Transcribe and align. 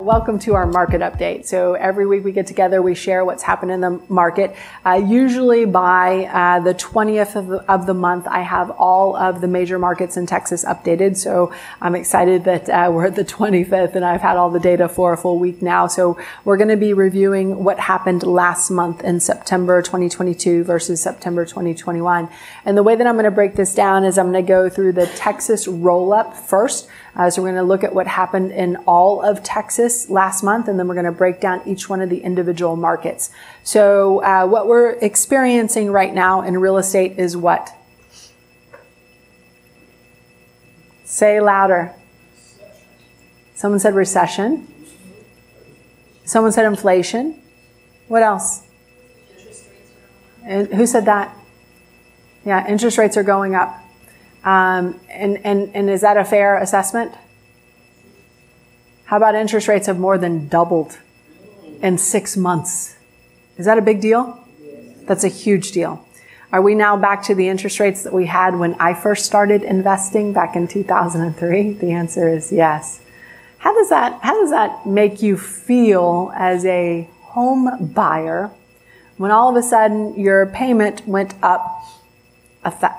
Welcome 0.00 0.38
to 0.40 0.54
our 0.54 0.66
market 0.66 1.02
update. 1.02 1.44
So 1.44 1.74
every 1.74 2.06
week 2.06 2.24
we 2.24 2.32
get 2.32 2.46
together, 2.46 2.80
we 2.80 2.94
share 2.94 3.22
what's 3.22 3.42
happened 3.42 3.70
in 3.70 3.82
the 3.82 4.00
market. 4.08 4.56
Uh, 4.82 4.94
usually 4.94 5.66
by 5.66 6.24
uh, 6.24 6.60
the 6.60 6.72
20th 6.74 7.36
of 7.36 7.48
the, 7.48 7.70
of 7.70 7.84
the, 7.84 7.92
month, 7.92 8.26
I 8.26 8.40
have 8.40 8.70
all 8.70 9.14
of 9.14 9.42
the 9.42 9.46
major 9.46 9.78
markets 9.78 10.16
in 10.16 10.24
Texas 10.24 10.64
updated. 10.64 11.18
So 11.18 11.52
I'm 11.82 11.94
excited 11.94 12.44
that 12.44 12.70
uh, 12.70 12.90
we're 12.90 13.08
at 13.08 13.14
the 13.14 13.26
25th 13.26 13.94
and 13.94 14.02
I've 14.02 14.22
had 14.22 14.38
all 14.38 14.48
the 14.48 14.58
data 14.58 14.88
for 14.88 15.12
a 15.12 15.18
full 15.18 15.38
week 15.38 15.60
now. 15.60 15.86
So 15.86 16.18
we're 16.46 16.56
going 16.56 16.70
to 16.70 16.78
be 16.78 16.94
reviewing 16.94 17.62
what 17.62 17.78
happened 17.78 18.22
last 18.22 18.70
month 18.70 19.04
in 19.04 19.20
September 19.20 19.82
2022 19.82 20.64
versus 20.64 21.02
September 21.02 21.44
2021. 21.44 22.26
And 22.64 22.74
the 22.74 22.82
way 22.82 22.96
that 22.96 23.06
I'm 23.06 23.16
going 23.16 23.24
to 23.24 23.30
break 23.30 23.54
this 23.54 23.74
down 23.74 24.04
is 24.04 24.16
I'm 24.16 24.32
going 24.32 24.42
to 24.42 24.48
go 24.48 24.70
through 24.70 24.92
the 24.92 25.08
Texas 25.08 25.68
roll 25.68 26.14
up 26.14 26.34
first. 26.34 26.88
Uh, 27.16 27.28
so 27.28 27.42
we're 27.42 27.48
going 27.48 27.62
to 27.62 27.68
look 27.68 27.82
at 27.82 27.94
what 27.94 28.06
happened 28.06 28.52
in 28.52 28.76
all 28.86 29.22
of 29.22 29.42
Texas 29.42 30.08
last 30.08 30.42
month, 30.42 30.68
and 30.68 30.78
then 30.78 30.86
we're 30.86 30.94
going 30.94 31.06
to 31.06 31.12
break 31.12 31.40
down 31.40 31.60
each 31.66 31.88
one 31.88 32.00
of 32.00 32.08
the 32.08 32.18
individual 32.18 32.76
markets. 32.76 33.30
So 33.62 34.22
uh, 34.22 34.46
what 34.46 34.68
we're 34.68 34.92
experiencing 34.92 35.90
right 35.90 36.14
now 36.14 36.42
in 36.42 36.56
real 36.58 36.78
estate 36.78 37.18
is 37.18 37.36
what? 37.36 37.74
Say 41.04 41.40
louder. 41.40 41.94
Someone 43.54 43.80
said 43.80 43.94
recession. 43.94 44.72
Someone 46.24 46.52
said 46.52 46.64
inflation. 46.64 47.42
What 48.06 48.22
else? 48.22 48.62
And 50.44 50.68
who 50.68 50.86
said 50.86 51.04
that? 51.06 51.36
Yeah, 52.44 52.66
interest 52.66 52.96
rates 52.96 53.16
are 53.16 53.22
going 53.22 53.54
up. 53.54 53.76
Um, 54.44 54.98
and, 55.10 55.44
and, 55.44 55.70
and 55.74 55.90
is 55.90 56.00
that 56.00 56.16
a 56.16 56.24
fair 56.24 56.56
assessment? 56.56 57.12
How 59.04 59.16
about 59.16 59.34
interest 59.34 59.68
rates 59.68 59.86
have 59.86 59.98
more 59.98 60.18
than 60.18 60.48
doubled 60.48 60.98
in 61.82 61.98
six 61.98 62.36
months? 62.36 62.96
Is 63.56 63.66
that 63.66 63.76
a 63.76 63.82
big 63.82 64.00
deal? 64.00 64.42
That's 65.02 65.24
a 65.24 65.28
huge 65.28 65.72
deal. 65.72 66.06
Are 66.52 66.62
we 66.62 66.74
now 66.74 66.96
back 66.96 67.22
to 67.24 67.34
the 67.34 67.48
interest 67.48 67.78
rates 67.78 68.02
that 68.02 68.12
we 68.12 68.26
had 68.26 68.58
when 68.58 68.74
I 68.74 68.94
first 68.94 69.26
started 69.26 69.62
investing 69.62 70.32
back 70.32 70.56
in 70.56 70.66
2003? 70.66 71.74
The 71.74 71.92
answer 71.92 72.28
is 72.28 72.50
yes. 72.50 73.00
How 73.58 73.74
does 73.74 73.90
that, 73.90 74.20
how 74.22 74.34
does 74.40 74.50
that 74.50 74.86
make 74.86 75.22
you 75.22 75.36
feel 75.36 76.32
as 76.34 76.64
a 76.64 77.08
home 77.20 77.92
buyer 77.92 78.50
when 79.16 79.30
all 79.30 79.50
of 79.50 79.56
a 79.56 79.62
sudden 79.62 80.18
your 80.18 80.46
payment 80.46 81.06
went 81.06 81.34
up 81.42 81.84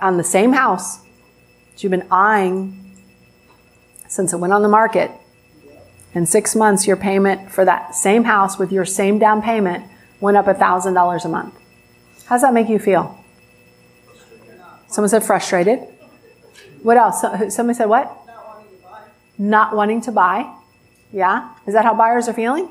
on 0.01 0.17
the 0.17 0.23
same 0.23 0.53
house 0.53 0.99
that 1.71 1.83
you've 1.83 1.91
been 1.91 2.07
eyeing 2.11 2.95
since 4.07 4.33
it 4.33 4.37
went 4.37 4.53
on 4.53 4.61
the 4.61 4.69
market. 4.69 5.11
In 6.13 6.25
six 6.25 6.55
months, 6.55 6.85
your 6.85 6.97
payment 6.97 7.51
for 7.51 7.63
that 7.63 7.95
same 7.95 8.25
house 8.25 8.59
with 8.59 8.71
your 8.71 8.85
same 8.85 9.17
down 9.17 9.41
payment 9.41 9.85
went 10.19 10.37
up 10.37 10.45
$1,000 10.45 11.25
a 11.25 11.27
month. 11.29 11.55
How 12.25 12.35
does 12.35 12.41
that 12.41 12.53
make 12.53 12.69
you 12.69 12.79
feel? 12.79 13.17
Someone 14.87 15.09
said 15.09 15.23
frustrated. 15.23 15.79
What 16.83 16.97
else? 16.97 17.21
Somebody 17.55 17.77
said 17.77 17.85
what? 17.85 18.17
Not 18.27 18.45
wanting 18.45 18.71
to 18.71 18.81
buy. 18.81 19.01
Not 19.37 19.75
wanting 19.75 20.01
to 20.01 20.11
buy. 20.11 20.55
Yeah? 21.13 21.53
Is 21.65 21.73
that 21.73 21.85
how 21.85 21.93
buyers 21.93 22.27
are 22.27 22.33
feeling? 22.33 22.69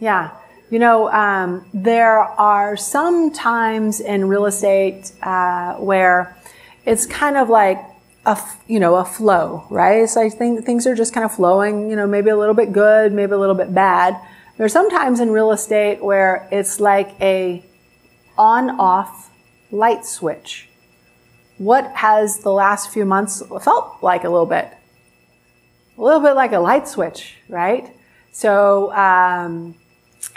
Yeah. 0.00 0.32
You 0.70 0.78
know, 0.78 1.12
um, 1.12 1.64
there 1.72 2.18
are 2.18 2.76
some 2.76 3.32
times 3.32 4.00
in 4.00 4.26
real 4.26 4.46
estate 4.46 5.12
uh, 5.22 5.74
where 5.74 6.36
it's 6.84 7.06
kind 7.06 7.36
of 7.36 7.48
like 7.48 7.78
a 8.24 8.38
you 8.66 8.78
know 8.78 8.96
a 8.96 9.04
flow, 9.04 9.66
right? 9.70 10.08
So 10.08 10.20
I 10.20 10.28
think 10.28 10.64
things 10.64 10.86
are 10.86 10.94
just 10.94 11.12
kind 11.12 11.24
of 11.24 11.32
flowing. 11.32 11.90
You 11.90 11.96
know, 11.96 12.06
maybe 12.06 12.30
a 12.30 12.36
little 12.36 12.54
bit 12.54 12.72
good, 12.72 13.12
maybe 13.12 13.32
a 13.32 13.38
little 13.38 13.54
bit 13.54 13.74
bad. 13.74 14.20
There's 14.56 14.72
sometimes 14.72 15.20
in 15.20 15.30
real 15.30 15.50
estate 15.50 16.02
where 16.02 16.48
it's 16.52 16.78
like 16.78 17.20
a 17.20 17.64
on-off 18.38 19.30
light 19.70 20.04
switch. 20.04 20.68
What 21.58 21.90
has 21.96 22.38
the 22.38 22.52
last 22.52 22.92
few 22.92 23.04
months 23.04 23.42
felt 23.62 24.02
like 24.02 24.24
a 24.24 24.28
little 24.28 24.46
bit? 24.46 24.72
A 25.98 26.02
little 26.02 26.20
bit 26.20 26.34
like 26.34 26.52
a 26.52 26.58
light 26.58 26.88
switch, 26.88 27.36
right? 27.48 27.94
So, 28.32 28.92
um, 28.92 29.74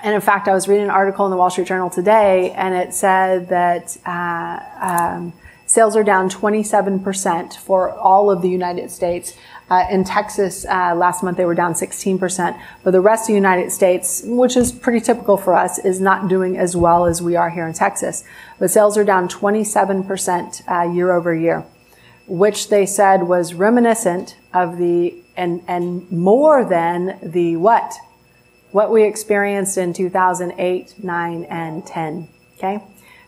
and 0.04 0.16
in 0.16 0.22
fact, 0.22 0.48
I 0.48 0.54
was 0.54 0.68
reading 0.68 0.86
an 0.86 0.92
article 0.92 1.26
in 1.26 1.32
the 1.32 1.38
Wall 1.38 1.50
Street 1.50 1.68
Journal 1.68 1.90
today, 1.90 2.52
and 2.52 2.74
it 2.74 2.94
said 2.94 3.50
that. 3.50 3.96
Uh, 4.06 4.60
um, 4.82 5.34
Sales 5.76 5.98
are 5.98 6.06
down 6.06 6.30
27% 6.30 7.58
for 7.58 7.92
all 7.92 8.32
of 8.32 8.42
the 8.42 8.48
United 8.48 8.90
States. 8.90 9.36
Uh, 9.70 9.86
in 9.92 10.06
Texas, 10.06 10.66
uh, 10.70 10.96
last 10.96 11.22
month 11.22 11.36
they 11.36 11.44
were 11.44 11.54
down 11.54 11.74
16%, 11.74 12.58
but 12.86 12.92
the 12.92 13.02
rest 13.02 13.24
of 13.24 13.28
the 13.28 13.34
United 13.34 13.70
States, 13.74 14.22
which 14.24 14.56
is 14.56 14.72
pretty 14.72 15.02
typical 15.02 15.36
for 15.36 15.54
us, 15.54 15.78
is 15.80 16.00
not 16.00 16.30
doing 16.30 16.58
as 16.58 16.78
well 16.78 17.06
as 17.06 17.22
we 17.22 17.36
are 17.36 17.50
here 17.50 17.68
in 17.68 17.74
Texas. 17.74 18.24
But 18.58 18.72
sales 18.72 18.98
are 18.98 19.04
down 19.04 19.28
27% 19.28 20.64
uh, 20.66 20.94
year 20.94 21.12
over 21.12 21.36
year, 21.36 21.66
which 22.26 22.70
they 22.70 22.86
said 22.86 23.24
was 23.24 23.54
reminiscent 23.54 24.38
of 24.54 24.78
the 24.78 25.14
and 25.36 25.62
and 25.68 26.10
more 26.10 26.64
than 26.64 27.20
the 27.22 27.58
what 27.58 27.96
what 28.72 28.92
we 28.92 29.04
experienced 29.04 29.78
in 29.78 29.92
2008, 29.92 31.04
9, 31.04 31.44
and 31.44 31.86
10. 31.86 32.30
Okay, 32.58 32.82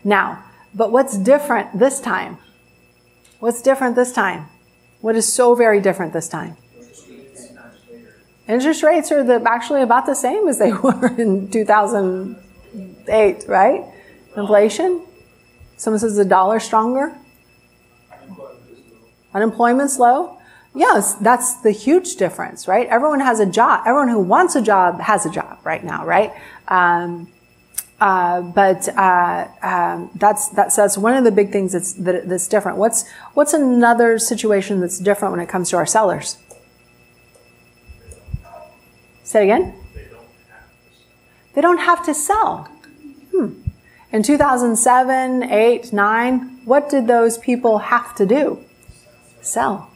now 0.05 0.45
but 0.73 0.91
what's 0.91 1.17
different 1.17 1.78
this 1.78 2.00
time? 2.00 2.38
What's 3.39 3.61
different 3.61 3.95
this 3.95 4.11
time? 4.13 4.47
What 5.01 5.16
is 5.16 5.31
so 5.31 5.55
very 5.55 5.79
different 5.79 6.13
this 6.13 6.28
time? 6.28 6.57
Interest 8.47 8.81
rates 8.81 9.11
are 9.11 9.23
the, 9.23 9.41
actually 9.45 9.81
about 9.81 10.06
the 10.06 10.16
same 10.16 10.47
as 10.47 10.57
they 10.57 10.72
were 10.83 11.07
in 11.17 11.50
2008, 11.50 13.45
right? 13.47 13.83
Inflation? 14.35 15.06
Someone 15.75 16.00
says 16.00 16.16
the 16.16 16.25
dollar 16.25 16.59
stronger? 16.59 17.16
Unemployment's 19.33 20.00
low? 20.00 20.38
Yes, 20.73 21.16
that's 21.16 21.56
the 21.61 21.72
huge 21.72 22.16
difference, 22.16 22.67
right? 22.67 22.88
Everyone 22.88 23.19
has 23.19 23.39
a 23.39 23.45
job. 23.45 23.81
Everyone 23.85 24.09
who 24.09 24.22
wants 24.22 24.56
a 24.56 24.61
job 24.61 25.01
has 25.01 25.25
a 25.25 25.29
job 25.29 25.59
right 25.63 25.83
now, 25.83 26.06
right? 26.06 26.33
Um, 26.67 27.27
uh, 27.99 28.41
but 28.41 28.87
uh, 28.89 29.47
um, 29.63 30.11
that's 30.15 30.49
that's 30.49 30.75
that's 30.75 30.97
one 30.97 31.15
of 31.15 31.23
the 31.23 31.31
big 31.31 31.51
things 31.51 31.73
that's 31.73 31.93
that, 31.93 32.29
that's 32.29 32.47
different. 32.47 32.77
What's 32.77 33.07
what's 33.33 33.53
another 33.53 34.19
situation 34.19 34.79
that's 34.81 34.99
different 34.99 35.31
when 35.31 35.41
it 35.41 35.49
comes 35.49 35.69
to 35.71 35.77
our 35.77 35.85
sellers? 35.85 36.37
Say 39.23 39.41
it 39.41 39.43
again. 39.45 39.73
They 41.53 41.61
don't 41.61 41.79
have 41.79 42.05
to 42.05 42.13
sell. 42.13 42.69
Hmm. 43.31 43.61
In 44.11 44.23
2007, 44.23 45.43
8, 45.43 45.91
9, 45.91 46.61
what 46.63 46.87
did 46.87 47.07
those 47.07 47.37
people 47.37 47.79
have 47.79 48.15
to 48.15 48.25
do? 48.25 48.63
Sell. 49.41 49.89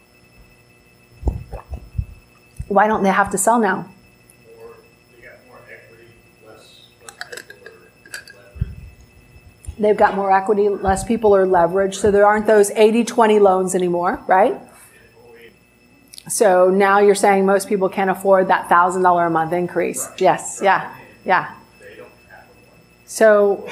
Why 2.68 2.88
don't 2.88 3.03
they 3.03 3.09
have 3.09 3.29
to 3.31 3.38
sell 3.38 3.59
now? 3.59 3.88
They've 9.81 9.98
got 9.98 10.16
more 10.16 10.31
equity, 10.31 10.69
less 10.69 11.04
people 11.04 11.36
are 11.36 11.48
leveraged, 11.48 11.95
so 11.95 12.12
there 12.12 12.24
aren't 12.24 12.45
those 12.45 12.69
80 12.69 13.04
20 13.04 13.39
loans 13.39 13.74
anymore, 13.74 14.24
right? 14.28 14.62
So 16.30 16.69
now 16.69 17.00
you're 17.00 17.16
saying 17.16 17.48
most 17.48 17.68
people 17.68 17.89
can't 17.89 18.12
afford 18.12 18.48
that 18.50 18.69
$1,000 18.69 19.28
a 19.28 19.30
month 19.31 19.54
increase. 19.54 20.07
Yes, 20.19 20.60
yeah, 20.62 20.95
yeah. 21.25 21.56
So 23.06 23.68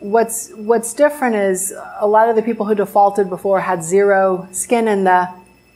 what's 0.00 0.50
what's 0.54 0.92
different 0.94 1.36
is 1.36 1.72
a 2.00 2.06
lot 2.06 2.28
of 2.28 2.34
the 2.34 2.42
people 2.42 2.66
who 2.66 2.74
defaulted 2.74 3.28
before 3.28 3.60
had 3.60 3.84
zero 3.84 4.48
skin 4.50 4.88
in 4.88 5.04
the 5.04 5.28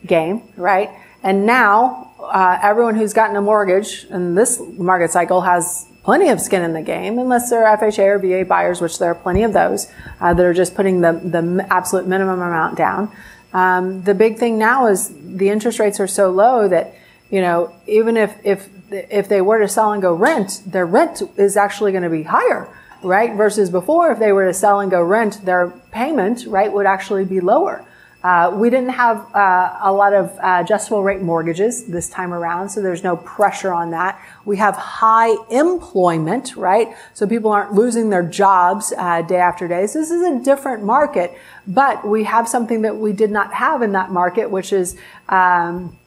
game, 0.04 0.42
right? 0.56 0.90
And 1.22 1.46
now 1.46 2.12
uh, 2.18 2.58
everyone 2.60 2.96
who's 2.96 3.12
gotten 3.12 3.36
a 3.36 3.40
mortgage 3.40 4.04
in 4.10 4.34
this 4.34 4.60
market 4.76 5.12
cycle 5.12 5.42
has 5.42 5.86
plenty 6.02 6.28
of 6.28 6.40
skin 6.40 6.62
in 6.62 6.72
the 6.72 6.82
game, 6.82 7.18
unless 7.18 7.50
they're 7.50 7.64
FHA 7.64 8.06
or 8.06 8.18
VA 8.18 8.44
buyers, 8.44 8.80
which 8.80 8.98
there 8.98 9.10
are 9.10 9.14
plenty 9.14 9.42
of 9.42 9.52
those 9.52 9.90
uh, 10.20 10.34
that 10.34 10.44
are 10.44 10.54
just 10.54 10.74
putting 10.74 11.00
the, 11.00 11.12
the 11.12 11.66
absolute 11.70 12.06
minimum 12.06 12.40
amount 12.40 12.76
down. 12.76 13.10
Um, 13.52 14.02
the 14.02 14.14
big 14.14 14.38
thing 14.38 14.58
now 14.58 14.86
is 14.86 15.12
the 15.20 15.50
interest 15.50 15.78
rates 15.78 16.00
are 16.00 16.06
so 16.06 16.30
low 16.30 16.68
that, 16.68 16.94
you 17.30 17.40
know, 17.40 17.74
even 17.86 18.16
if, 18.16 18.34
if 18.44 18.68
if 18.92 19.28
they 19.28 19.40
were 19.40 19.58
to 19.58 19.68
sell 19.68 19.92
and 19.92 20.02
go 20.02 20.12
rent, 20.14 20.62
their 20.66 20.86
rent 20.86 21.22
is 21.36 21.56
actually 21.56 21.92
going 21.92 22.04
to 22.04 22.10
be 22.10 22.24
higher, 22.24 22.68
right? 23.02 23.34
Versus 23.34 23.70
before, 23.70 24.12
if 24.12 24.18
they 24.18 24.32
were 24.32 24.46
to 24.46 24.54
sell 24.54 24.80
and 24.80 24.90
go 24.90 25.02
rent, 25.02 25.44
their 25.44 25.70
payment, 25.90 26.46
right, 26.46 26.72
would 26.72 26.86
actually 26.86 27.24
be 27.24 27.40
lower. 27.40 27.84
Uh, 28.22 28.52
we 28.54 28.70
didn't 28.70 28.90
have 28.90 29.26
uh, 29.34 29.78
a 29.82 29.92
lot 29.92 30.12
of 30.12 30.30
uh, 30.38 30.58
adjustable 30.64 31.02
rate 31.02 31.20
mortgages 31.20 31.86
this 31.86 32.08
time 32.08 32.32
around, 32.32 32.68
so 32.68 32.80
there's 32.80 33.02
no 33.02 33.16
pressure 33.16 33.72
on 33.72 33.90
that. 33.90 34.20
We 34.44 34.58
have 34.58 34.76
high 34.76 35.34
employment, 35.50 36.54
right? 36.54 36.94
So 37.14 37.26
people 37.26 37.50
aren't 37.50 37.72
losing 37.72 38.10
their 38.10 38.22
jobs 38.22 38.92
uh, 38.96 39.22
day 39.22 39.38
after 39.38 39.66
day. 39.66 39.88
So 39.88 39.98
this 39.98 40.12
is 40.12 40.22
a 40.22 40.38
different 40.38 40.84
market, 40.84 41.36
but 41.66 42.06
we 42.06 42.22
have 42.24 42.48
something 42.48 42.82
that 42.82 42.96
we 42.96 43.12
did 43.12 43.32
not 43.32 43.52
have 43.54 43.82
in 43.82 43.92
that 43.92 44.10
market, 44.12 44.50
which 44.50 44.72
is 44.72 44.96
um, 45.28 45.98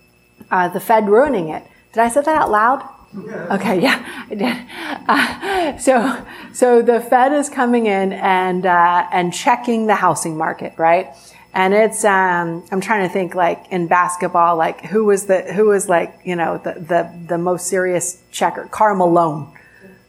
uh, 0.50 0.70
the 0.70 0.80
Fed 0.80 1.10
ruining 1.10 1.50
it. 1.50 1.64
Did 1.92 2.02
I 2.02 2.10
say 2.10 2.22
that 2.22 2.42
out 2.42 2.50
loud? 2.50 2.90
Yeah. 3.14 3.56
Okay, 3.56 3.82
yeah, 3.82 4.26
I 4.30 4.36
did. 4.36 4.58
Uh, 5.08 5.78
so, 5.78 6.26
so 6.54 6.82
the 6.82 7.00
Fed 7.00 7.32
is 7.34 7.50
coming 7.50 7.86
in 7.86 8.12
and 8.14 8.66
uh, 8.66 9.08
and 9.12 9.34
checking 9.34 9.88
the 9.88 9.96
housing 9.96 10.38
market, 10.38 10.74
right? 10.78 11.08
And 11.56 11.74
it's 11.74 12.04
um, 12.04 12.66
I'm 12.70 12.82
trying 12.82 13.08
to 13.08 13.14
think 13.14 13.34
like 13.34 13.72
in 13.72 13.88
basketball, 13.88 14.58
like 14.58 14.82
who 14.82 15.06
was 15.06 15.26
the 15.26 15.42
who 15.54 15.68
was 15.68 15.88
like 15.88 16.20
you 16.26 16.36
know 16.36 16.58
the 16.58 16.74
the 16.74 17.28
the 17.28 17.38
most 17.38 17.68
serious 17.68 18.22
checker? 18.30 18.68
Karl 18.70 18.98
Malone. 18.98 19.54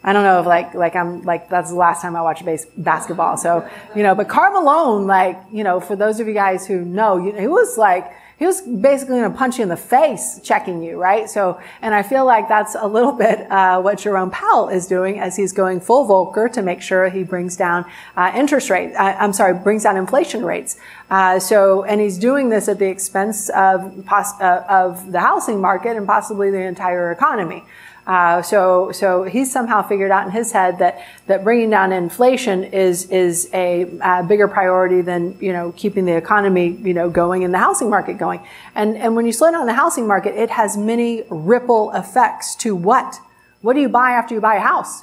I 0.02 0.12
don't 0.12 0.24
know 0.24 0.40
if 0.40 0.46
like 0.46 0.74
like 0.74 0.96
I'm 0.96 1.22
like 1.22 1.48
that's 1.48 1.70
the 1.70 1.76
last 1.76 2.02
time 2.02 2.16
I 2.16 2.22
watched 2.22 2.44
base, 2.44 2.66
basketball. 2.76 3.36
So 3.36 3.68
you 3.94 4.02
know, 4.02 4.16
but 4.16 4.28
Karl 4.28 4.60
Malone, 4.60 5.06
like 5.06 5.38
you 5.52 5.62
know, 5.62 5.78
for 5.78 5.94
those 5.94 6.18
of 6.18 6.26
you 6.26 6.34
guys 6.34 6.66
who 6.66 6.84
know, 6.84 7.16
you 7.16 7.32
know, 7.32 7.38
he 7.38 7.46
was 7.46 7.78
like 7.78 8.10
he 8.38 8.44
was 8.44 8.60
basically 8.60 9.18
going 9.18 9.32
to 9.32 9.36
punch 9.36 9.56
you 9.56 9.62
in 9.62 9.70
the 9.70 9.76
face 9.76 10.40
checking 10.42 10.82
you, 10.82 11.00
right? 11.00 11.28
So, 11.28 11.58
and 11.80 11.94
I 11.94 12.02
feel 12.02 12.26
like 12.26 12.48
that's 12.48 12.74
a 12.74 12.86
little 12.86 13.12
bit 13.26 13.50
uh, 13.50 13.80
what 13.80 13.98
Jerome 13.98 14.30
Powell 14.30 14.68
is 14.68 14.86
doing 14.86 15.18
as 15.18 15.36
he's 15.36 15.52
going 15.52 15.80
full 15.80 16.06
Volcker 16.06 16.52
to 16.52 16.62
make 16.62 16.82
sure 16.82 17.08
he 17.08 17.22
brings 17.22 17.56
down 17.56 17.86
uh, 18.16 18.32
interest 18.34 18.68
rate. 18.68 18.94
Uh, 18.94 19.16
I'm 19.18 19.32
sorry, 19.32 19.54
brings 19.54 19.84
down 19.84 19.96
inflation 19.96 20.44
rates. 20.44 20.76
Uh, 21.08 21.38
so, 21.38 21.84
and 21.84 22.00
he's 22.00 22.18
doing 22.18 22.50
this 22.50 22.68
at 22.68 22.78
the 22.78 22.88
expense 22.88 23.48
of 23.50 24.06
uh, 24.10 24.64
of 24.68 25.12
the 25.12 25.20
housing 25.20 25.60
market 25.60 25.96
and 25.96 26.06
possibly 26.06 26.50
the 26.50 26.60
entire 26.60 27.12
economy. 27.12 27.64
Uh, 28.06 28.40
so, 28.40 28.92
so 28.92 29.24
he's 29.24 29.50
somehow 29.50 29.82
figured 29.82 30.12
out 30.12 30.24
in 30.26 30.32
his 30.32 30.52
head 30.52 30.78
that 30.78 31.04
that 31.26 31.42
bringing 31.42 31.70
down 31.70 31.92
inflation 31.92 32.62
is 32.62 33.10
is 33.10 33.50
a, 33.52 33.98
a 34.00 34.22
bigger 34.22 34.46
priority 34.46 35.00
than 35.02 35.36
you 35.40 35.52
know 35.52 35.72
keeping 35.76 36.04
the 36.04 36.16
economy 36.16 36.68
you 36.68 36.94
know 36.94 37.10
going 37.10 37.42
and 37.42 37.52
the 37.52 37.58
housing 37.58 37.90
market 37.90 38.16
going. 38.16 38.40
And 38.76 38.96
and 38.96 39.16
when 39.16 39.26
you 39.26 39.32
slow 39.32 39.50
down 39.50 39.66
the 39.66 39.74
housing 39.74 40.06
market, 40.06 40.36
it 40.36 40.50
has 40.50 40.76
many 40.76 41.24
ripple 41.30 41.90
effects 41.92 42.54
to 42.56 42.76
what? 42.76 43.16
What 43.60 43.74
do 43.74 43.80
you 43.80 43.88
buy 43.88 44.12
after 44.12 44.34
you 44.34 44.40
buy 44.40 44.54
a 44.54 44.60
house? 44.60 45.02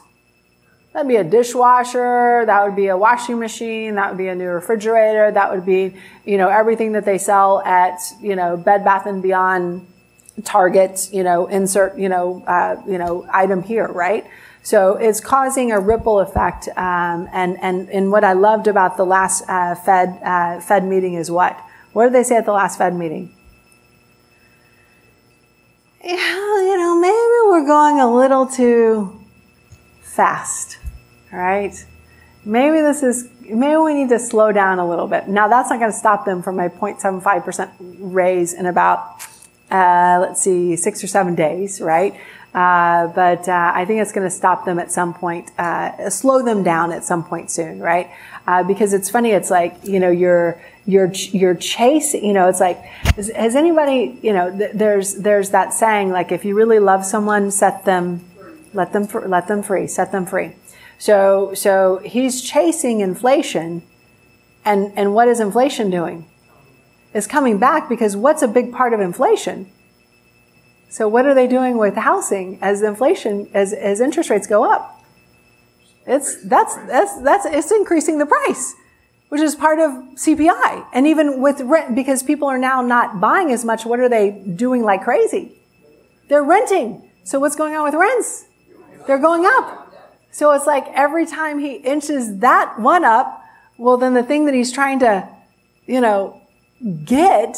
That'd 0.94 1.10
be 1.10 1.16
a 1.16 1.24
dishwasher. 1.24 2.46
That 2.46 2.64
would 2.64 2.76
be 2.76 2.88
a 2.88 2.96
washing 2.96 3.40
machine. 3.40 3.96
That 3.96 4.12
would 4.12 4.18
be 4.18 4.28
a 4.28 4.36
new 4.36 4.48
refrigerator. 4.48 5.32
That 5.32 5.52
would 5.52 5.66
be, 5.66 5.96
you 6.24 6.38
know, 6.38 6.50
everything 6.50 6.92
that 6.92 7.04
they 7.04 7.18
sell 7.18 7.62
at, 7.64 8.00
you 8.22 8.36
know, 8.36 8.56
Bed 8.56 8.86
Bath 8.86 9.08
and 9.08 9.22
Beyond 9.22 9.88
target, 10.44 11.10
you 11.12 11.24
know, 11.24 11.48
insert, 11.48 11.98
you 11.98 12.10
know, 12.10 12.44
uh, 12.48 12.82
you 12.88 12.98
know, 12.98 13.28
item 13.32 13.62
here, 13.62 13.88
right? 13.88 14.26
So 14.64 14.96
it's 14.96 15.20
causing 15.20 15.72
a 15.72 15.80
ripple 15.80 16.20
effect. 16.20 16.70
Um, 16.70 17.28
and, 17.32 17.58
and, 17.62 17.90
and 17.90 18.12
what 18.12 18.24
I 18.24 18.34
loved 18.34 18.68
about 18.68 18.98
the 18.98 19.06
last 19.06 19.44
uh, 19.48 19.76
Fed, 19.76 20.20
uh, 20.24 20.60
Fed 20.62 20.86
meeting 20.86 21.16
is 21.16 21.30
what? 21.30 21.60
What 21.92 22.06
did 22.06 22.14
they 22.14 22.24
say 22.24 22.38
at 22.38 22.46
the 22.46 22.54
last 22.54 22.78
Fed 22.78 22.96
meeting? 22.96 23.36
Yeah, 26.04 26.16
you 26.16 26.78
know, 26.78 27.00
maybe 27.00 27.14
we're 27.46 27.66
going 27.66 28.00
a 28.00 28.14
little 28.14 28.46
too 28.46 29.22
fast, 30.02 30.78
right? 31.32 31.74
Maybe 32.44 32.82
this 32.82 33.04
is, 33.04 33.30
maybe 33.42 33.78
we 33.78 33.94
need 33.94 34.10
to 34.10 34.20
slow 34.20 34.52
down 34.52 34.80
a 34.80 34.88
little 34.88 35.08
bit. 35.08 35.28
Now 35.28 35.48
that's 35.48 35.70
not 35.70 35.80
going 35.80 35.92
to 35.92 35.98
stop 35.98 36.26
them 36.26 36.42
from 36.42 36.60
a 36.60 36.70
0.75% 36.70 37.72
raise 38.00 38.54
in 38.54 38.66
about 38.66 39.22
uh, 39.74 40.20
let's 40.22 40.42
see, 40.42 40.76
six 40.76 41.04
or 41.04 41.08
seven 41.08 41.34
days, 41.34 41.82
right? 41.82 42.14
Uh, 42.54 43.08
but 43.08 43.50
uh, 43.50 43.72
I 43.74 43.84
think 43.86 44.00
it's 44.00 44.12
going 44.12 44.28
to 44.28 44.36
stop 44.36 44.66
them 44.66 44.78
at 44.78 44.92
some 44.92 45.16
point, 45.16 45.50
uh, 45.58 46.08
slow 46.12 46.44
them 46.44 46.62
down 46.62 46.92
at 46.92 47.04
some 47.04 47.24
point 47.24 47.50
soon, 47.50 47.80
right? 47.80 48.12
Uh, 48.46 48.62
because 48.62 48.94
it's 48.94 49.10
funny, 49.10 49.32
it's 49.32 49.50
like 49.50 49.76
you 49.84 50.00
know 50.00 50.12
you're 50.12 50.62
you're 50.86 51.12
you're 51.14 51.56
chasing, 51.56 52.24
you 52.24 52.34
know, 52.34 52.48
it's 52.48 52.60
like 52.60 52.78
has, 53.16 53.32
has 53.32 53.56
anybody, 53.56 54.20
you 54.22 54.32
know, 54.32 54.56
th- 54.56 54.72
there's 54.76 55.16
there's 55.16 55.50
that 55.50 55.74
saying 55.74 56.12
like 56.12 56.32
if 56.32 56.46
you 56.46 56.54
really 56.54 56.78
love 56.78 57.04
someone, 57.04 57.50
set 57.50 57.86
them, 57.86 58.24
let 58.74 58.94
them 58.94 59.08
fr- 59.08 59.28
let 59.28 59.48
them 59.48 59.64
free, 59.64 59.88
set 59.88 60.12
them 60.12 60.28
free. 60.28 60.52
So 61.00 61.56
so 61.56 62.02
he's 62.06 62.40
chasing 62.42 63.00
inflation, 63.00 63.82
and 64.64 64.94
and 64.96 65.16
what 65.16 65.28
is 65.28 65.40
inflation 65.40 65.90
doing? 65.90 66.26
Is 67.14 67.28
coming 67.28 67.58
back 67.58 67.90
because 67.90 68.16
what's 68.16 68.42
a 68.42 68.48
big 68.48 68.72
part 68.74 68.94
of 68.94 69.00
inflation? 69.00 69.72
So 70.90 71.08
what 71.08 71.26
are 71.26 71.34
they 71.34 71.48
doing 71.48 71.78
with 71.78 71.96
housing 71.96 72.60
as 72.62 72.84
inflation, 72.84 73.50
as, 73.54 73.74
as 73.74 74.00
interest 74.00 74.30
rates 74.30 74.46
go 74.46 74.72
up? 74.72 75.04
It's, 76.06 76.44
that's, 76.44 76.76
that's, 76.86 77.20
that's, 77.22 77.46
it's 77.46 77.72
increasing 77.72 78.18
the 78.20 78.26
price, 78.26 78.76
which 79.30 79.42
is 79.42 79.56
part 79.56 79.80
of 79.80 79.92
CPI. 80.16 80.86
And 80.94 81.08
even 81.08 81.42
with 81.42 81.62
rent, 81.62 81.96
because 81.96 82.22
people 82.22 82.48
are 82.48 82.60
now 82.60 82.82
not 82.82 83.20
buying 83.20 83.52
as 83.52 83.64
much, 83.64 83.86
what 83.86 84.00
are 84.00 84.10
they 84.10 84.32
doing 84.32 84.84
like 84.84 85.04
crazy? 85.04 85.54
They're 86.28 86.44
renting. 86.44 87.10
So 87.24 87.40
what's 87.40 87.56
going 87.56 87.74
on 87.76 87.86
with 87.86 87.96
rents? 87.96 88.46
They're 89.08 89.18
going 89.18 89.46
up. 89.46 89.96
So 90.32 90.52
it's 90.52 90.68
like 90.68 90.86
every 90.94 91.26
time 91.26 91.60
he 91.60 91.76
inches 91.76 92.40
that 92.40 92.80
one 92.80 93.06
up, 93.06 93.44
well, 93.78 93.98
then 93.98 94.14
the 94.14 94.24
thing 94.24 94.46
that 94.46 94.54
he's 94.54 94.72
trying 94.72 95.00
to, 95.00 95.28
you 95.88 96.02
know, 96.02 96.42
get, 97.04 97.58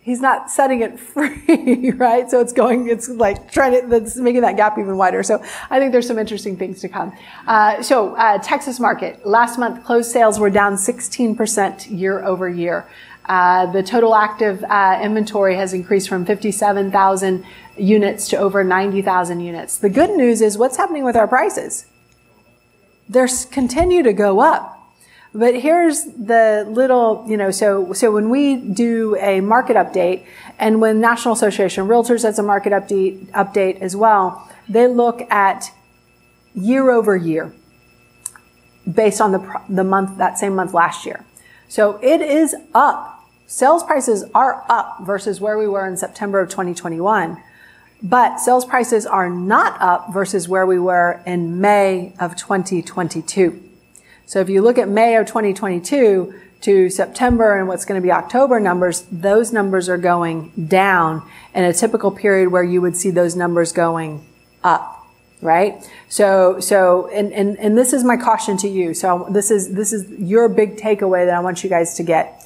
he's 0.00 0.20
not 0.20 0.50
setting 0.50 0.82
it 0.82 0.98
free, 1.12 1.90
right? 1.92 2.30
So 2.30 2.40
it's 2.40 2.52
going, 2.52 2.88
it's 2.88 3.08
like 3.08 3.50
trying 3.50 3.80
to, 3.80 3.86
that's 3.86 4.16
making 4.16 4.42
that 4.42 4.56
gap 4.56 4.78
even 4.78 4.96
wider. 4.96 5.22
So 5.22 5.42
I 5.70 5.78
think 5.78 5.92
there's 5.92 6.06
some 6.06 6.18
interesting 6.18 6.56
things 6.56 6.80
to 6.80 6.88
come. 6.88 7.12
Uh, 7.46 7.82
so 7.82 8.14
uh, 8.16 8.38
Texas 8.38 8.78
market, 8.78 9.26
last 9.26 9.58
month 9.58 9.84
closed 9.84 10.10
sales 10.10 10.38
were 10.38 10.50
down 10.50 10.74
16% 10.74 11.98
year 11.98 12.24
over 12.24 12.48
year. 12.48 12.86
Uh, 13.28 13.66
the 13.72 13.82
total 13.82 14.14
active 14.14 14.62
uh, 14.64 15.00
inventory 15.02 15.56
has 15.56 15.74
increased 15.74 16.08
from 16.08 16.24
57,000 16.24 17.44
units 17.76 18.28
to 18.28 18.36
over 18.36 18.62
90,000 18.62 19.40
units. 19.40 19.78
The 19.78 19.90
good 19.90 20.10
news 20.10 20.40
is 20.40 20.56
what's 20.56 20.76
happening 20.76 21.04
with 21.04 21.16
our 21.16 21.26
prices? 21.26 21.86
They're 23.08 23.28
continue 23.50 24.02
to 24.02 24.12
go 24.12 24.40
up. 24.40 24.75
But 25.36 25.54
here's 25.54 26.04
the 26.04 26.66
little, 26.66 27.26
you 27.28 27.36
know, 27.36 27.50
so, 27.50 27.92
so 27.92 28.10
when 28.10 28.30
we 28.30 28.56
do 28.56 29.16
a 29.16 29.42
market 29.42 29.76
update 29.76 30.24
and 30.58 30.80
when 30.80 30.98
National 30.98 31.34
Association 31.34 31.82
of 31.82 31.88
Realtors 31.88 32.22
does 32.22 32.38
a 32.38 32.42
market 32.42 32.72
update, 32.72 33.26
update 33.32 33.82
as 33.82 33.94
well, 33.94 34.50
they 34.66 34.88
look 34.88 35.30
at 35.30 35.70
year 36.54 36.90
over 36.90 37.14
year 37.14 37.52
based 38.90 39.20
on 39.20 39.32
the, 39.32 39.60
the 39.68 39.84
month, 39.84 40.16
that 40.16 40.38
same 40.38 40.54
month 40.54 40.72
last 40.72 41.04
year. 41.04 41.22
So 41.68 41.98
it 42.02 42.22
is 42.22 42.56
up. 42.72 43.22
Sales 43.46 43.84
prices 43.84 44.24
are 44.34 44.64
up 44.70 45.00
versus 45.02 45.38
where 45.38 45.58
we 45.58 45.68
were 45.68 45.86
in 45.86 45.98
September 45.98 46.40
of 46.40 46.48
2021. 46.48 47.42
But 48.02 48.38
sales 48.38 48.64
prices 48.64 49.04
are 49.04 49.28
not 49.28 49.78
up 49.82 50.14
versus 50.14 50.48
where 50.48 50.64
we 50.64 50.78
were 50.78 51.20
in 51.26 51.60
May 51.60 52.14
of 52.18 52.36
2022. 52.36 53.66
So 54.26 54.40
if 54.40 54.48
you 54.48 54.60
look 54.60 54.76
at 54.76 54.88
May 54.88 55.14
of 55.16 55.26
2022 55.26 56.34
to 56.62 56.90
September 56.90 57.56
and 57.58 57.68
what's 57.68 57.84
going 57.84 58.00
to 58.00 58.04
be 58.04 58.10
October 58.10 58.58
numbers, 58.58 59.02
those 59.12 59.52
numbers 59.52 59.88
are 59.88 59.98
going 59.98 60.50
down 60.66 61.22
in 61.54 61.62
a 61.62 61.72
typical 61.72 62.10
period 62.10 62.50
where 62.50 62.64
you 62.64 62.80
would 62.80 62.96
see 62.96 63.10
those 63.10 63.36
numbers 63.36 63.72
going 63.72 64.26
up, 64.64 65.06
right? 65.40 65.88
So, 66.08 66.58
so, 66.58 67.08
and, 67.10 67.32
and, 67.32 67.56
and 67.60 67.78
this 67.78 67.92
is 67.92 68.02
my 68.02 68.16
caution 68.16 68.56
to 68.58 68.68
you. 68.68 68.94
So 68.94 69.28
this 69.30 69.52
is, 69.52 69.74
this 69.74 69.92
is 69.92 70.10
your 70.18 70.48
big 70.48 70.76
takeaway 70.76 71.24
that 71.24 71.34
I 71.34 71.40
want 71.40 71.62
you 71.62 71.70
guys 71.70 71.94
to 71.94 72.02
get. 72.02 72.44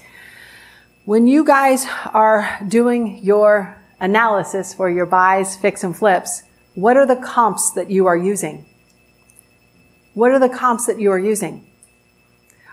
When 1.06 1.26
you 1.26 1.46
guys 1.46 1.86
are 2.12 2.58
doing 2.68 3.24
your 3.24 3.74
analysis 4.00 4.74
for 4.74 4.90
your 4.90 5.06
buys, 5.06 5.56
fix 5.56 5.82
and 5.82 5.96
flips, 5.96 6.42
what 6.74 6.98
are 6.98 7.06
the 7.06 7.16
comps 7.16 7.70
that 7.70 7.90
you 7.90 8.06
are 8.06 8.18
using? 8.18 8.66
What 10.12 10.30
are 10.30 10.38
the 10.38 10.50
comps 10.50 10.84
that 10.84 11.00
you 11.00 11.10
are 11.10 11.18
using? 11.18 11.68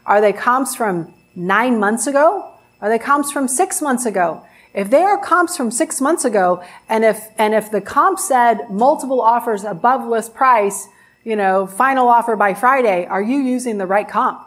Are 0.07 0.21
they 0.21 0.31
comps 0.31 0.73
from 0.73 1.13
nine 1.35 1.79
months 1.79 2.07
ago? 2.07 2.49
Are 2.81 2.89
they 2.89 2.97
comps 2.97 3.31
from 3.31 3.47
six 3.47 3.81
months 3.81 4.05
ago? 4.05 4.43
If 4.73 4.89
they 4.89 5.01
are 5.01 5.17
comps 5.21 5.57
from 5.57 5.69
six 5.69 5.99
months 5.99 6.23
ago, 6.23 6.63
and 6.87 7.03
if, 7.03 7.27
and 7.37 7.53
if 7.53 7.69
the 7.69 7.81
comp 7.81 8.17
said 8.17 8.69
multiple 8.69 9.19
offers 9.19 9.63
above 9.63 10.07
list 10.07 10.33
price, 10.33 10.87
you 11.23 11.35
know, 11.35 11.67
final 11.67 12.07
offer 12.07 12.35
by 12.35 12.53
Friday, 12.53 13.05
are 13.05 13.21
you 13.21 13.39
using 13.39 13.79
the 13.79 13.85
right 13.85 14.07
comp? 14.07 14.41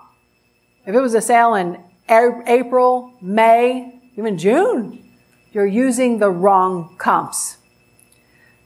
If 0.86 0.94
it 0.94 1.00
was 1.00 1.14
a 1.14 1.20
sale 1.20 1.54
in 1.54 1.78
April, 2.08 3.12
May, 3.20 4.00
even 4.16 4.38
June, 4.38 5.04
you're 5.52 5.66
using 5.66 6.20
the 6.20 6.30
wrong 6.30 6.96
comps. 6.96 7.58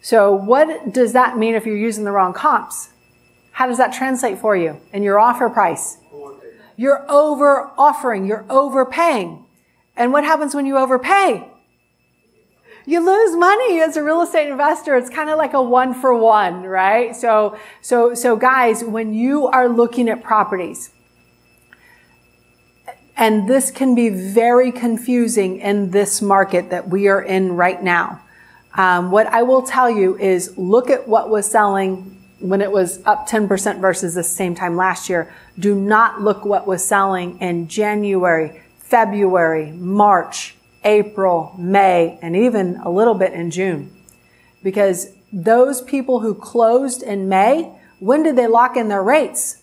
So 0.00 0.32
what 0.34 0.92
does 0.92 1.12
that 1.14 1.38
mean 1.38 1.54
if 1.54 1.66
you're 1.66 1.76
using 1.76 2.04
the 2.04 2.12
wrong 2.12 2.34
comps? 2.34 2.90
How 3.52 3.66
does 3.66 3.78
that 3.78 3.92
translate 3.92 4.38
for 4.38 4.54
you 4.54 4.80
in 4.92 5.02
your 5.02 5.18
offer 5.18 5.48
price? 5.48 5.98
You're 6.76 7.04
over 7.10 7.70
offering, 7.78 8.26
you're 8.26 8.44
overpaying. 8.50 9.44
And 9.96 10.12
what 10.12 10.24
happens 10.24 10.54
when 10.54 10.66
you 10.66 10.76
overpay? 10.76 11.48
You 12.86 13.00
lose 13.00 13.36
money 13.36 13.80
as 13.80 13.96
a 13.96 14.02
real 14.02 14.20
estate 14.20 14.50
investor. 14.50 14.96
It's 14.96 15.08
kind 15.08 15.30
of 15.30 15.38
like 15.38 15.54
a 15.54 15.62
one 15.62 15.94
for 15.94 16.14
one, 16.14 16.64
right? 16.64 17.16
So, 17.16 17.56
so, 17.80 18.14
so 18.14 18.36
guys, 18.36 18.84
when 18.84 19.14
you 19.14 19.46
are 19.46 19.68
looking 19.68 20.08
at 20.08 20.22
properties, 20.22 20.90
and 23.16 23.48
this 23.48 23.70
can 23.70 23.94
be 23.94 24.08
very 24.08 24.72
confusing 24.72 25.60
in 25.60 25.92
this 25.92 26.20
market 26.20 26.70
that 26.70 26.88
we 26.90 27.08
are 27.08 27.22
in 27.22 27.52
right 27.52 27.82
now. 27.82 28.20
Um, 28.76 29.12
what 29.12 29.28
I 29.28 29.44
will 29.44 29.62
tell 29.62 29.88
you 29.88 30.18
is 30.18 30.58
look 30.58 30.90
at 30.90 31.06
what 31.06 31.30
was 31.30 31.48
selling 31.48 32.23
when 32.44 32.60
it 32.60 32.70
was 32.70 33.04
up 33.06 33.28
10% 33.28 33.80
versus 33.80 34.14
the 34.14 34.22
same 34.22 34.54
time 34.54 34.76
last 34.76 35.08
year. 35.08 35.32
Do 35.58 35.74
not 35.74 36.20
look 36.20 36.44
what 36.44 36.66
was 36.66 36.84
selling 36.84 37.40
in 37.40 37.68
January, 37.68 38.62
February, 38.78 39.72
March, 39.72 40.56
April, 40.84 41.54
May, 41.58 42.18
and 42.20 42.36
even 42.36 42.76
a 42.84 42.90
little 42.90 43.14
bit 43.14 43.32
in 43.32 43.50
June. 43.50 43.90
Because 44.62 45.12
those 45.32 45.82
people 45.82 46.20
who 46.20 46.34
closed 46.34 47.02
in 47.02 47.28
May, 47.28 47.72
when 47.98 48.22
did 48.22 48.36
they 48.36 48.46
lock 48.46 48.76
in 48.76 48.88
their 48.88 49.02
rates? 49.02 49.62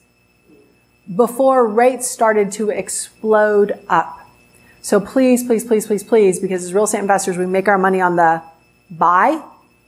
before 1.15 1.67
rates 1.67 2.09
started 2.09 2.51
to 2.53 2.69
explode 2.69 3.79
up. 3.89 4.19
So 4.81 4.99
please, 4.99 5.43
please, 5.43 5.63
please, 5.63 5.85
please, 5.85 6.03
please, 6.03 6.39
because 6.39 6.63
as 6.63 6.73
real 6.73 6.85
estate 6.85 6.99
investors, 6.99 7.37
we 7.37 7.45
make 7.45 7.67
our 7.67 7.77
money 7.77 8.01
on 8.01 8.15
the 8.15 8.41
buy, 8.89 9.43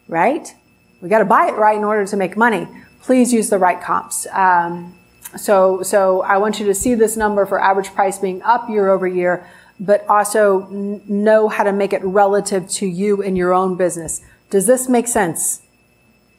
right? 0.07 0.53
We 1.01 1.09
got 1.09 1.19
to 1.19 1.25
buy 1.25 1.47
it 1.47 1.55
right 1.55 1.77
in 1.77 1.83
order 1.83 2.05
to 2.05 2.17
make 2.17 2.37
money. 2.37 2.67
Please 3.03 3.33
use 3.33 3.49
the 3.49 3.57
right 3.57 3.81
comps. 3.81 4.25
Um, 4.31 4.95
so, 5.35 5.83
so 5.83 6.21
I 6.21 6.37
want 6.37 6.59
you 6.59 6.65
to 6.67 6.73
see 6.73 6.95
this 6.95 7.17
number 7.17 7.45
for 7.45 7.61
average 7.61 7.93
price 7.93 8.17
being 8.17 8.41
up 8.43 8.69
year 8.69 8.89
over 8.89 9.05
year, 9.05 9.45
but 9.77 10.07
also 10.07 10.67
n- 10.67 11.01
know 11.05 11.49
how 11.49 11.63
to 11.63 11.73
make 11.73 11.91
it 11.91 12.01
relative 12.03 12.69
to 12.69 12.85
you 12.85 13.21
in 13.21 13.35
your 13.35 13.53
own 13.53 13.75
business. 13.75 14.21
Does 14.49 14.67
this 14.67 14.87
make 14.87 15.09
sense? 15.09 15.63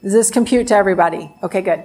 Does 0.02 0.14
this 0.14 0.30
compute 0.30 0.68
to 0.68 0.74
everybody? 0.74 1.30
Okay, 1.42 1.60
good. 1.60 1.84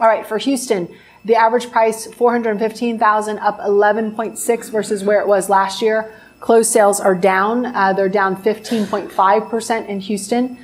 All 0.00 0.08
right, 0.08 0.26
for 0.26 0.38
Houston, 0.38 0.88
the 1.24 1.36
average 1.36 1.70
price, 1.70 2.12
415,000 2.12 3.38
up 3.38 3.60
11.6 3.60 4.70
versus 4.70 5.04
where 5.04 5.20
it 5.20 5.28
was 5.28 5.48
last 5.48 5.80
year. 5.80 6.12
Closed 6.40 6.72
sales 6.72 6.98
are 6.98 7.14
down. 7.14 7.66
Uh, 7.66 7.92
they're 7.92 8.08
down 8.08 8.34
15.5% 8.42 9.86
in 9.88 10.00
Houston. 10.00 10.58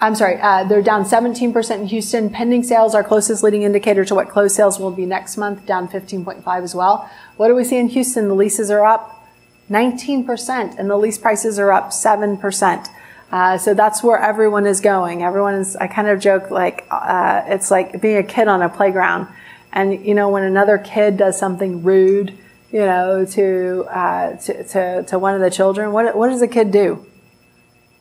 I'm 0.00 0.14
sorry, 0.14 0.38
uh, 0.40 0.62
they're 0.64 0.82
down 0.82 1.04
17% 1.04 1.80
in 1.80 1.86
Houston. 1.86 2.30
Pending 2.30 2.62
sales, 2.62 2.94
our 2.94 3.02
closest 3.02 3.42
leading 3.42 3.62
indicator 3.62 4.04
to 4.04 4.14
what 4.14 4.28
closed 4.28 4.54
sales 4.54 4.78
will 4.78 4.92
be 4.92 5.04
next 5.04 5.36
month, 5.36 5.66
down 5.66 5.88
15.5 5.88 6.62
as 6.62 6.74
well. 6.74 7.10
What 7.36 7.48
do 7.48 7.54
we 7.56 7.64
see 7.64 7.78
in 7.78 7.88
Houston? 7.88 8.28
The 8.28 8.34
leases 8.34 8.70
are 8.70 8.84
up 8.84 9.26
19% 9.70 10.78
and 10.78 10.88
the 10.88 10.96
lease 10.96 11.18
prices 11.18 11.58
are 11.58 11.72
up 11.72 11.90
7%. 11.90 12.88
Uh, 13.30 13.58
so 13.58 13.74
that's 13.74 14.02
where 14.02 14.18
everyone 14.18 14.66
is 14.66 14.80
going. 14.80 15.22
Everyone 15.22 15.54
is, 15.54 15.74
I 15.76 15.88
kind 15.88 16.08
of 16.08 16.20
joke 16.20 16.50
like, 16.50 16.86
uh, 16.90 17.42
it's 17.46 17.70
like 17.70 18.00
being 18.00 18.16
a 18.16 18.22
kid 18.22 18.46
on 18.46 18.62
a 18.62 18.68
playground. 18.68 19.26
And, 19.72 20.06
you 20.06 20.14
know, 20.14 20.30
when 20.30 20.44
another 20.44 20.78
kid 20.78 21.16
does 21.16 21.38
something 21.38 21.82
rude, 21.82 22.38
you 22.70 22.80
know, 22.80 23.24
to, 23.26 23.86
uh, 23.90 24.36
to, 24.36 24.64
to, 24.64 25.02
to, 25.02 25.18
one 25.18 25.34
of 25.34 25.40
the 25.40 25.50
children, 25.50 25.92
what, 25.92 26.16
what 26.16 26.28
does 26.28 26.40
the 26.40 26.48
kid 26.48 26.70
do? 26.70 27.04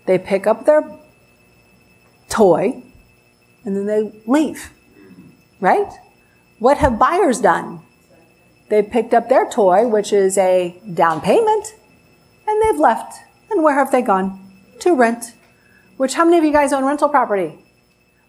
They 0.05 0.17
pick 0.17 0.47
up 0.47 0.65
their 0.65 0.96
toy 2.29 2.83
and 3.65 3.75
then 3.75 3.85
they 3.85 4.11
leave, 4.25 4.71
right? 5.59 5.91
What 6.59 6.77
have 6.77 6.97
buyers 6.97 7.41
done? 7.41 7.81
They 8.69 8.81
picked 8.83 9.13
up 9.13 9.29
their 9.29 9.49
toy, 9.49 9.87
which 9.87 10.11
is 10.11 10.37
a 10.37 10.79
down 10.93 11.21
payment, 11.21 11.75
and 12.47 12.61
they've 12.61 12.79
left. 12.79 13.19
And 13.49 13.63
where 13.63 13.75
have 13.75 13.91
they 13.91 14.01
gone? 14.01 14.39
To 14.81 14.93
rent. 14.93 15.33
Which, 15.97 16.13
how 16.15 16.25
many 16.25 16.37
of 16.37 16.43
you 16.43 16.51
guys 16.51 16.73
own 16.73 16.85
rental 16.85 17.09
property? 17.09 17.57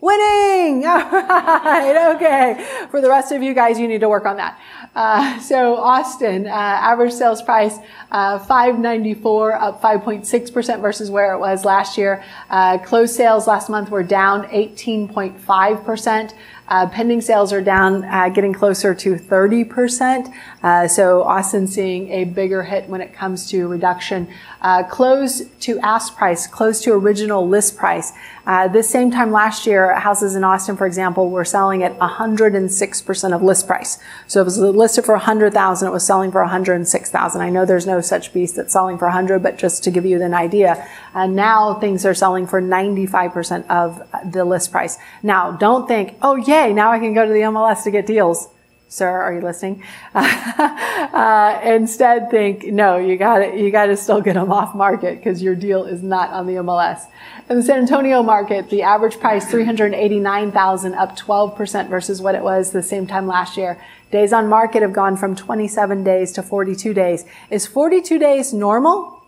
Winning! 0.00 0.86
All 0.86 0.96
right, 0.96 2.14
okay. 2.14 2.86
For 2.90 3.00
the 3.00 3.08
rest 3.08 3.32
of 3.32 3.42
you 3.42 3.52
guys, 3.52 3.80
you 3.80 3.88
need 3.88 4.00
to 4.00 4.08
work 4.08 4.26
on 4.26 4.36
that. 4.36 4.60
Uh, 4.94 5.40
so 5.40 5.74
Austin, 5.76 6.46
uh, 6.46 6.50
average 6.50 7.12
sales 7.12 7.42
price, 7.42 7.78
uh, 8.12 8.38
594, 8.38 9.54
up 9.54 9.82
5.6% 9.82 10.80
versus 10.80 11.10
where 11.10 11.34
it 11.34 11.40
was 11.40 11.64
last 11.64 11.98
year. 11.98 12.22
Uh, 12.48 12.78
closed 12.78 13.14
sales 13.14 13.48
last 13.48 13.68
month 13.68 13.90
were 13.90 14.04
down 14.04 14.44
18.5%. 14.44 16.32
Uh, 16.68 16.86
pending 16.88 17.20
sales 17.20 17.52
are 17.52 17.62
down, 17.62 18.04
uh, 18.04 18.28
getting 18.28 18.52
closer 18.52 18.94
to 18.94 19.16
30%. 19.16 20.32
Uh, 20.62 20.86
so 20.86 21.22
Austin 21.22 21.66
seeing 21.66 22.10
a 22.10 22.24
bigger 22.24 22.62
hit 22.62 22.88
when 22.88 23.00
it 23.00 23.12
comes 23.12 23.48
to 23.48 23.66
reduction. 23.66 24.28
Uh, 24.60 24.82
close 24.82 25.46
to 25.60 25.78
ask 25.80 26.16
price, 26.16 26.46
close 26.46 26.82
to 26.82 26.92
original 26.92 27.48
list 27.48 27.76
price. 27.76 28.12
Uh, 28.44 28.66
this 28.66 28.88
same 28.88 29.10
time 29.10 29.30
last 29.30 29.66
year, 29.66 29.94
houses 29.94 30.34
in 30.34 30.42
Austin, 30.42 30.76
for 30.76 30.86
example, 30.86 31.30
were 31.30 31.44
selling 31.44 31.82
at 31.82 31.96
106% 31.98 33.34
of 33.34 33.42
list 33.42 33.66
price. 33.66 33.98
So 34.26 34.40
it 34.40 34.44
was 34.44 34.58
listed 34.58 35.04
for 35.04 35.14
100,000, 35.14 35.86
it 35.86 35.90
was 35.90 36.04
selling 36.04 36.32
for 36.32 36.40
106,000. 36.40 37.40
I 37.40 37.50
know 37.50 37.64
there's 37.64 37.86
no 37.86 38.00
such 38.00 38.32
beast 38.32 38.56
that's 38.56 38.72
selling 38.72 38.98
for 38.98 39.04
100, 39.04 39.42
but 39.42 39.58
just 39.58 39.84
to 39.84 39.90
give 39.90 40.04
you 40.04 40.20
an 40.22 40.34
idea, 40.34 40.88
uh, 41.14 41.26
now 41.26 41.74
things 41.74 42.04
are 42.04 42.14
selling 42.14 42.46
for 42.46 42.60
95% 42.60 43.66
of 43.68 44.02
the 44.32 44.44
list 44.44 44.72
price. 44.72 44.98
Now, 45.22 45.52
don't 45.52 45.86
think, 45.86 46.16
oh 46.22 46.36
yeah, 46.36 46.57
now 46.66 46.90
I 46.90 46.98
can 46.98 47.14
go 47.14 47.24
to 47.24 47.32
the 47.32 47.40
MLS 47.40 47.84
to 47.84 47.90
get 47.90 48.06
deals. 48.06 48.48
Sir, 48.90 49.08
are 49.08 49.34
you 49.34 49.42
listening? 49.42 49.82
uh, 50.14 51.60
instead, 51.62 52.30
think, 52.30 52.64
no, 52.64 52.96
you 52.96 53.18
got 53.18 53.38
to 53.40 53.56
You 53.56 53.70
got 53.70 53.86
to 53.86 53.96
still 53.98 54.22
get 54.22 54.32
them 54.34 54.50
off 54.50 54.74
market 54.74 55.18
because 55.18 55.42
your 55.42 55.54
deal 55.54 55.84
is 55.84 56.02
not 56.02 56.30
on 56.30 56.46
the 56.46 56.54
MLS. 56.54 57.02
In 57.50 57.56
the 57.56 57.62
San 57.62 57.80
Antonio 57.80 58.22
market, 58.22 58.70
the 58.70 58.82
average 58.82 59.20
price 59.20 59.44
three 59.44 59.64
hundred 59.64 59.92
eighty-nine 59.92 60.52
thousand, 60.52 60.94
up 60.94 61.16
twelve 61.16 61.54
percent 61.54 61.90
versus 61.90 62.22
what 62.22 62.34
it 62.34 62.42
was 62.42 62.72
the 62.72 62.82
same 62.82 63.06
time 63.06 63.26
last 63.26 63.58
year. 63.58 63.78
Days 64.10 64.32
on 64.32 64.48
market 64.48 64.80
have 64.80 64.94
gone 64.94 65.18
from 65.18 65.36
twenty-seven 65.36 66.02
days 66.02 66.32
to 66.32 66.42
forty-two 66.42 66.94
days. 66.94 67.26
Is 67.50 67.66
forty-two 67.66 68.18
days 68.18 68.54
normal? 68.54 69.22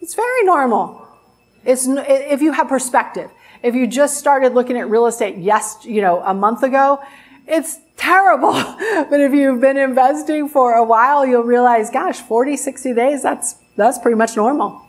It's 0.00 0.14
very 0.14 0.44
normal. 0.44 1.06
It's 1.62 1.86
if 1.86 2.40
you 2.40 2.52
have 2.52 2.68
perspective. 2.68 3.30
If 3.64 3.74
you 3.74 3.86
just 3.86 4.18
started 4.18 4.52
looking 4.52 4.76
at 4.76 4.90
real 4.90 5.06
estate, 5.06 5.38
yes, 5.38 5.78
you 5.84 6.02
know, 6.02 6.20
a 6.20 6.34
month 6.34 6.62
ago, 6.62 7.02
it's 7.48 7.78
terrible. 7.96 8.52
but 9.08 9.20
if 9.20 9.32
you've 9.32 9.62
been 9.62 9.78
investing 9.78 10.50
for 10.50 10.74
a 10.74 10.84
while, 10.84 11.24
you'll 11.24 11.44
realize, 11.44 11.88
gosh, 11.88 12.20
40, 12.20 12.58
60 12.58 12.92
days, 12.92 13.22
that's, 13.22 13.56
that's 13.74 13.98
pretty 13.98 14.16
much 14.16 14.36
normal. 14.36 14.83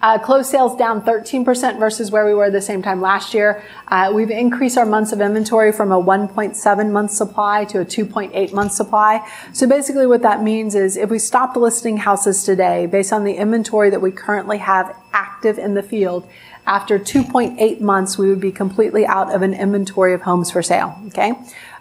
Uh, 0.00 0.18
closed 0.18 0.48
sales 0.48 0.76
down 0.76 1.02
13% 1.02 1.78
versus 1.78 2.10
where 2.10 2.24
we 2.24 2.32
were 2.32 2.50
the 2.50 2.60
same 2.60 2.82
time 2.82 3.00
last 3.00 3.34
year. 3.34 3.62
Uh, 3.88 4.10
we've 4.14 4.30
increased 4.30 4.78
our 4.78 4.86
months 4.86 5.12
of 5.12 5.20
inventory 5.20 5.72
from 5.72 5.90
a 5.90 6.00
1.7 6.00 6.90
month 6.90 7.10
supply 7.10 7.64
to 7.64 7.80
a 7.80 7.84
2.8 7.84 8.52
month 8.52 8.72
supply. 8.72 9.26
So 9.52 9.66
basically 9.66 10.06
what 10.06 10.22
that 10.22 10.42
means 10.42 10.74
is 10.74 10.96
if 10.96 11.10
we 11.10 11.18
stopped 11.18 11.56
listing 11.56 11.96
houses 11.96 12.44
today 12.44 12.86
based 12.86 13.12
on 13.12 13.24
the 13.24 13.34
inventory 13.34 13.90
that 13.90 14.00
we 14.00 14.12
currently 14.12 14.58
have 14.58 14.96
active 15.12 15.58
in 15.58 15.74
the 15.74 15.82
field, 15.82 16.28
after 16.68 16.98
2.8 16.98 17.80
months, 17.80 18.18
we 18.18 18.28
would 18.28 18.40
be 18.40 18.52
completely 18.52 19.06
out 19.06 19.34
of 19.34 19.40
an 19.40 19.54
inventory 19.54 20.12
of 20.12 20.20
homes 20.22 20.50
for 20.50 20.62
sale. 20.62 21.00
Okay. 21.06 21.32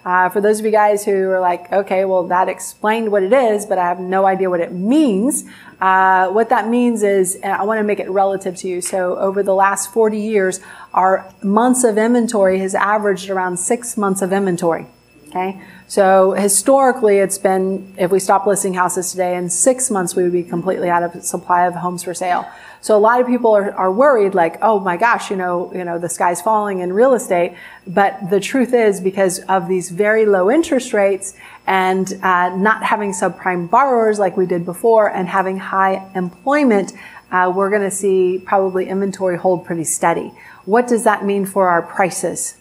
Uh, 0.07 0.29
for 0.29 0.39
those 0.39 0.57
of 0.57 0.65
you 0.65 0.71
guys 0.71 1.03
who 1.03 1.29
are 1.29 1.41
like, 1.41 1.69
okay, 1.69 2.05
well, 2.05 2.23
that 2.23 2.47
explained 2.47 3.11
what 3.11 3.23
it 3.23 3.33
is, 3.33 3.65
but 3.65 3.77
I 3.77 3.89
have 3.89 3.99
no 3.99 4.25
idea 4.25 4.49
what 4.49 4.61
it 4.61 4.71
means. 4.71 5.43
Uh, 5.81 6.29
what 6.29 6.47
that 6.47 6.69
means 6.69 7.03
is, 7.03 7.37
I 7.43 7.65
want 7.65 7.79
to 7.79 7.83
make 7.83 7.99
it 7.99 8.09
relative 8.09 8.55
to 8.55 8.69
you. 8.69 8.79
So 8.79 9.17
over 9.17 9.43
the 9.43 9.53
last 9.53 9.91
40 9.91 10.17
years, 10.17 10.61
our 10.93 11.29
months 11.43 11.83
of 11.83 11.97
inventory 11.97 12.59
has 12.59 12.73
averaged 12.73 13.29
around 13.29 13.57
six 13.57 13.97
months 13.97 14.21
of 14.21 14.31
inventory. 14.31 14.87
Okay. 15.27 15.59
So 15.87 16.31
historically, 16.31 17.17
it's 17.17 17.37
been, 17.37 17.93
if 17.97 18.11
we 18.11 18.19
stop 18.19 18.47
listing 18.47 18.73
houses 18.73 19.11
today, 19.11 19.35
in 19.35 19.49
six 19.49 19.91
months, 19.91 20.15
we 20.15 20.23
would 20.23 20.31
be 20.31 20.43
completely 20.43 20.89
out 20.89 21.03
of 21.03 21.23
supply 21.23 21.65
of 21.65 21.75
homes 21.75 22.03
for 22.03 22.13
sale. 22.13 22.47
So 22.79 22.95
a 22.95 22.99
lot 22.99 23.19
of 23.19 23.27
people 23.27 23.51
are, 23.51 23.73
are 23.73 23.91
worried 23.91 24.33
like, 24.33 24.57
oh 24.61 24.79
my 24.79 24.95
gosh, 24.95 25.29
you 25.29 25.35
know, 25.35 25.73
you 25.73 25.83
know, 25.83 25.99
the 25.99 26.07
sky's 26.07 26.41
falling 26.41 26.79
in 26.79 26.93
real 26.93 27.13
estate. 27.13 27.55
But 27.85 28.29
the 28.29 28.39
truth 28.39 28.73
is 28.73 29.01
because 29.01 29.39
of 29.49 29.67
these 29.67 29.89
very 29.89 30.25
low 30.25 30.49
interest 30.49 30.93
rates 30.93 31.35
and 31.65 32.13
uh, 32.23 32.55
not 32.55 32.83
having 32.83 33.11
subprime 33.11 33.69
borrowers 33.69 34.19
like 34.19 34.37
we 34.37 34.45
did 34.45 34.63
before 34.63 35.13
and 35.13 35.27
having 35.27 35.57
high 35.57 36.09
employment, 36.15 36.93
uh, 37.31 37.51
we're 37.53 37.69
going 37.69 37.81
to 37.81 37.91
see 37.91 38.41
probably 38.45 38.87
inventory 38.87 39.37
hold 39.37 39.65
pretty 39.65 39.83
steady. 39.83 40.31
What 40.63 40.87
does 40.87 41.03
that 41.03 41.25
mean 41.25 41.45
for 41.45 41.67
our 41.67 41.81
prices? 41.81 42.55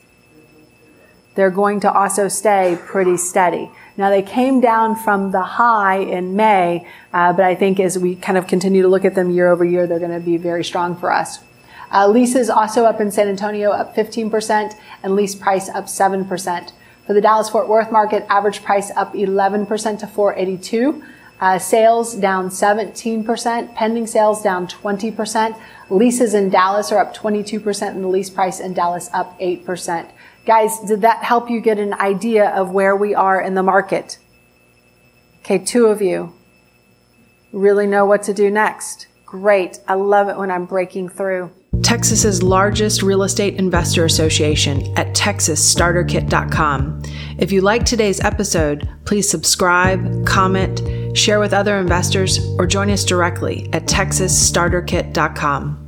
They're 1.36 1.50
going 1.50 1.80
to 1.80 1.92
also 1.92 2.28
stay 2.28 2.78
pretty 2.86 3.16
steady. 3.16 3.70
Now 3.96 4.10
they 4.10 4.22
came 4.22 4.60
down 4.60 4.96
from 4.96 5.30
the 5.30 5.42
high 5.42 5.98
in 5.98 6.34
May, 6.34 6.86
uh, 7.12 7.32
but 7.34 7.44
I 7.44 7.54
think 7.54 7.78
as 7.78 7.98
we 7.98 8.16
kind 8.16 8.36
of 8.36 8.46
continue 8.46 8.82
to 8.82 8.88
look 8.88 9.04
at 9.04 9.14
them 9.14 9.30
year 9.30 9.50
over 9.50 9.64
year, 9.64 9.86
they're 9.86 10.00
going 10.00 10.18
to 10.18 10.20
be 10.20 10.38
very 10.38 10.64
strong 10.64 10.96
for 10.96 11.12
us. 11.12 11.38
Uh, 11.92 12.08
leases 12.08 12.50
also 12.50 12.84
up 12.84 13.00
in 13.00 13.10
San 13.10 13.28
Antonio, 13.28 13.70
up 13.70 13.94
15%, 13.94 14.74
and 15.02 15.14
lease 15.14 15.34
price 15.34 15.68
up 15.68 15.84
7%. 15.84 16.72
For 17.06 17.12
the 17.12 17.20
Dallas 17.20 17.48
Fort 17.48 17.68
Worth 17.68 17.92
market, 17.92 18.26
average 18.28 18.64
price 18.64 18.90
up 18.96 19.14
11% 19.14 20.00
to 20.00 20.06
482. 20.06 21.04
Uh, 21.40 21.58
sales 21.58 22.14
down 22.14 22.48
17%, 22.48 23.74
pending 23.74 24.06
sales 24.06 24.42
down 24.42 24.66
20%. 24.66 25.60
Leases 25.90 26.32
in 26.32 26.48
Dallas 26.48 26.90
are 26.90 26.98
up 26.98 27.14
22%, 27.14 27.88
and 27.90 28.04
the 28.04 28.08
lease 28.08 28.30
price 28.30 28.58
in 28.58 28.72
Dallas 28.72 29.10
up 29.12 29.38
8%. 29.38 30.10
Guys, 30.46 30.80
did 30.80 31.02
that 31.02 31.22
help 31.22 31.50
you 31.50 31.60
get 31.60 31.78
an 31.78 31.92
idea 31.94 32.48
of 32.50 32.70
where 32.70 32.96
we 32.96 33.14
are 33.14 33.40
in 33.40 33.54
the 33.54 33.62
market? 33.62 34.18
Okay, 35.40 35.58
two 35.58 35.86
of 35.86 36.00
you 36.00 36.32
really 37.52 37.86
know 37.86 38.04
what 38.04 38.22
to 38.24 38.34
do 38.34 38.50
next. 38.50 39.06
Great. 39.24 39.78
I 39.88 39.94
love 39.94 40.28
it 40.28 40.36
when 40.36 40.50
I'm 40.50 40.66
breaking 40.66 41.08
through. 41.08 41.50
Texas's 41.82 42.42
largest 42.42 43.02
real 43.02 43.22
estate 43.22 43.54
investor 43.54 44.04
association 44.04 44.82
at 44.96 45.14
texasstarterkit.com. 45.14 47.02
If 47.38 47.52
you 47.52 47.60
like 47.60 47.84
today's 47.84 48.20
episode, 48.20 48.88
please 49.04 49.28
subscribe, 49.28 50.26
comment, 50.26 50.80
share 51.16 51.40
with 51.40 51.52
other 51.52 51.78
investors, 51.78 52.38
or 52.58 52.66
join 52.66 52.90
us 52.90 53.04
directly 53.04 53.68
at 53.72 53.86
texasstarterkit.com. 53.86 55.85